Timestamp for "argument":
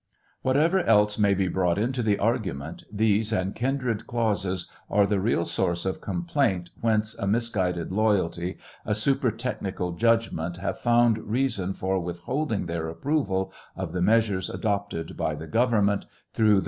2.17-2.83